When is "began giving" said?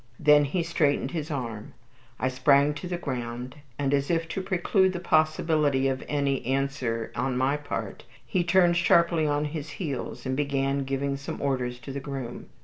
10.35-11.17